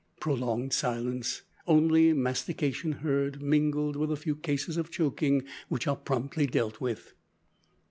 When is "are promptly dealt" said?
5.85-6.81